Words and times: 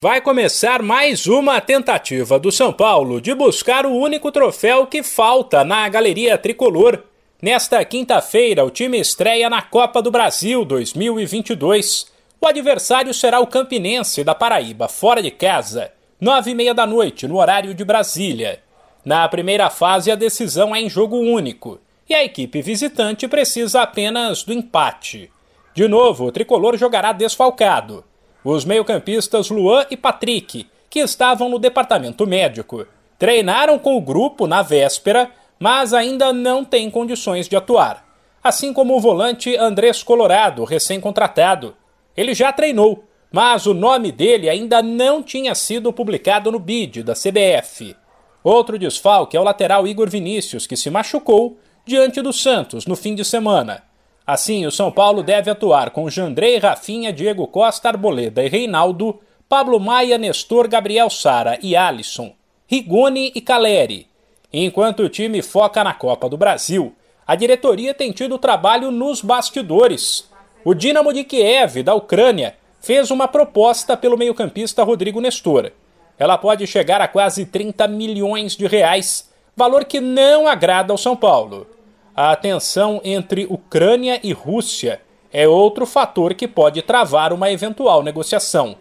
Vai 0.00 0.20
começar 0.20 0.80
mais 0.80 1.26
uma 1.26 1.60
tentativa 1.60 2.38
do 2.38 2.52
São 2.52 2.72
Paulo 2.72 3.20
de 3.20 3.34
buscar 3.34 3.84
o 3.84 3.96
único 3.96 4.30
troféu 4.30 4.86
que 4.86 5.02
falta 5.02 5.64
na 5.64 5.88
galeria 5.88 6.38
tricolor. 6.38 7.02
Nesta 7.42 7.84
quinta-feira, 7.84 8.64
o 8.64 8.70
time 8.70 9.00
estreia 9.00 9.50
na 9.50 9.60
Copa 9.60 10.00
do 10.00 10.08
Brasil 10.08 10.64
2022. 10.64 12.12
O 12.40 12.46
adversário 12.46 13.12
será 13.12 13.40
o 13.40 13.46
Campinense 13.48 14.22
da 14.22 14.36
Paraíba, 14.36 14.86
fora 14.86 15.20
de 15.20 15.32
casa, 15.32 15.90
nove 16.20 16.52
e 16.52 16.54
meia 16.54 16.72
da 16.72 16.86
noite, 16.86 17.26
no 17.26 17.36
horário 17.36 17.74
de 17.74 17.84
Brasília. 17.84 18.60
Na 19.04 19.28
primeira 19.28 19.68
fase, 19.68 20.12
a 20.12 20.14
decisão 20.14 20.76
é 20.76 20.80
em 20.80 20.88
jogo 20.88 21.16
único 21.16 21.80
e 22.08 22.14
a 22.14 22.22
equipe 22.22 22.62
visitante 22.62 23.26
precisa 23.26 23.82
apenas 23.82 24.44
do 24.44 24.52
empate. 24.52 25.28
De 25.74 25.88
novo, 25.88 26.26
o 26.26 26.30
tricolor 26.30 26.76
jogará 26.76 27.10
desfalcado 27.10 28.04
os 28.44 28.64
meio-campistas 28.64 29.50
Luan 29.50 29.86
e 29.90 29.96
Patrick, 29.96 30.66
que 30.88 31.00
estavam 31.00 31.48
no 31.48 31.58
departamento 31.58 32.26
médico, 32.26 32.86
treinaram 33.18 33.78
com 33.78 33.96
o 33.96 34.00
grupo 34.00 34.46
na 34.46 34.62
véspera, 34.62 35.30
mas 35.58 35.92
ainda 35.92 36.32
não 36.32 36.64
têm 36.64 36.90
condições 36.90 37.48
de 37.48 37.56
atuar. 37.56 38.06
Assim 38.42 38.72
como 38.72 38.96
o 38.96 39.00
volante 39.00 39.56
Andrés 39.56 40.02
Colorado, 40.02 40.64
recém-contratado. 40.64 41.76
Ele 42.16 42.34
já 42.34 42.52
treinou, 42.52 43.04
mas 43.30 43.66
o 43.66 43.74
nome 43.74 44.12
dele 44.12 44.48
ainda 44.48 44.80
não 44.82 45.22
tinha 45.22 45.54
sido 45.54 45.92
publicado 45.92 46.50
no 46.50 46.58
BID 46.58 47.02
da 47.02 47.14
CBF. 47.14 47.96
Outro 48.42 48.78
desfalque 48.78 49.36
é 49.36 49.40
o 49.40 49.44
lateral 49.44 49.86
Igor 49.86 50.08
Vinícius, 50.08 50.66
que 50.66 50.76
se 50.76 50.90
machucou 50.90 51.58
diante 51.84 52.22
do 52.22 52.32
Santos 52.32 52.86
no 52.86 52.94
fim 52.94 53.14
de 53.14 53.24
semana. 53.24 53.82
Assim, 54.28 54.66
o 54.66 54.70
São 54.70 54.92
Paulo 54.92 55.22
deve 55.22 55.50
atuar 55.50 55.88
com 55.88 56.10
Jandrei, 56.10 56.58
Rafinha, 56.58 57.10
Diego 57.10 57.46
Costa, 57.46 57.88
Arboleda 57.88 58.44
e 58.44 58.48
Reinaldo, 58.50 59.18
Pablo 59.48 59.80
Maia, 59.80 60.18
Nestor, 60.18 60.68
Gabriel 60.68 61.08
Sara 61.08 61.58
e 61.62 61.74
Alisson, 61.74 62.34
Rigoni 62.66 63.32
e 63.34 63.40
Caleri. 63.40 64.06
Enquanto 64.52 65.00
o 65.00 65.08
time 65.08 65.40
foca 65.40 65.82
na 65.82 65.94
Copa 65.94 66.28
do 66.28 66.36
Brasil, 66.36 66.94
a 67.26 67.34
diretoria 67.34 67.94
tem 67.94 68.12
tido 68.12 68.36
trabalho 68.36 68.90
nos 68.90 69.22
bastidores. 69.22 70.28
O 70.62 70.74
Dinamo 70.74 71.10
de 71.10 71.24
Kiev, 71.24 71.82
da 71.82 71.94
Ucrânia, 71.94 72.54
fez 72.80 73.10
uma 73.10 73.28
proposta 73.28 73.96
pelo 73.96 74.18
meio-campista 74.18 74.84
Rodrigo 74.84 75.22
Nestor. 75.22 75.72
Ela 76.18 76.36
pode 76.36 76.66
chegar 76.66 77.00
a 77.00 77.08
quase 77.08 77.46
30 77.46 77.88
milhões 77.88 78.54
de 78.54 78.66
reais, 78.66 79.32
valor 79.56 79.86
que 79.86 80.02
não 80.02 80.46
agrada 80.46 80.92
ao 80.92 80.98
São 80.98 81.16
Paulo. 81.16 81.77
A 82.20 82.34
tensão 82.34 83.00
entre 83.04 83.46
Ucrânia 83.48 84.18
e 84.24 84.32
Rússia 84.32 85.00
é 85.32 85.46
outro 85.46 85.86
fator 85.86 86.34
que 86.34 86.48
pode 86.48 86.82
travar 86.82 87.32
uma 87.32 87.48
eventual 87.48 88.02
negociação. 88.02 88.74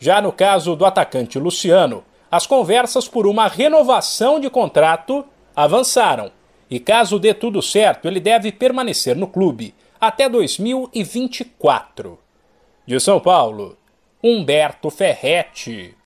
Já 0.00 0.20
no 0.20 0.32
caso 0.32 0.74
do 0.74 0.84
atacante 0.84 1.38
Luciano, 1.38 2.02
as 2.28 2.44
conversas 2.44 3.06
por 3.06 3.24
uma 3.24 3.46
renovação 3.46 4.40
de 4.40 4.50
contrato 4.50 5.24
avançaram. 5.54 6.32
E 6.68 6.80
caso 6.80 7.20
dê 7.20 7.32
tudo 7.32 7.62
certo, 7.62 8.08
ele 8.08 8.18
deve 8.18 8.50
permanecer 8.50 9.14
no 9.14 9.28
clube 9.28 9.76
até 10.00 10.28
2024. 10.28 12.18
De 12.84 12.98
São 12.98 13.20
Paulo, 13.20 13.78
Humberto 14.20 14.90
Ferretti. 14.90 15.94